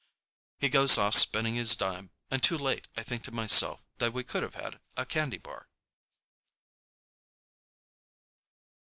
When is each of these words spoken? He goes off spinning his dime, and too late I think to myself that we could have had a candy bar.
He 0.57 0.67
goes 0.69 0.97
off 0.97 1.13
spinning 1.13 1.53
his 1.53 1.75
dime, 1.75 2.09
and 2.31 2.41
too 2.41 2.57
late 2.57 2.87
I 2.97 3.03
think 3.03 3.21
to 3.25 3.31
myself 3.31 3.81
that 3.99 4.13
we 4.13 4.23
could 4.23 4.41
have 4.41 4.55
had 4.55 4.79
a 4.97 5.05
candy 5.05 5.37
bar. 5.37 5.67